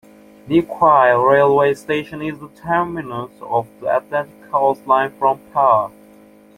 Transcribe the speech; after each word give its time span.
Newquay 0.47 1.13
railway 1.13 1.75
station 1.75 2.23
is 2.23 2.39
the 2.39 2.49
terminus 2.55 3.29
of 3.39 3.67
the 3.79 3.95
Atlantic 3.97 4.49
Coast 4.49 4.87
Line 4.87 5.11
from 5.19 5.37
Par. 5.53 5.91